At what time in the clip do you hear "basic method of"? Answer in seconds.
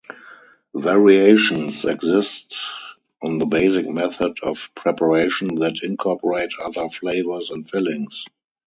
3.45-4.71